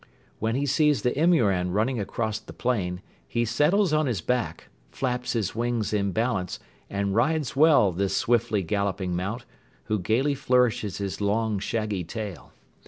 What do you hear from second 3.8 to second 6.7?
on his back, flaps his wings in balance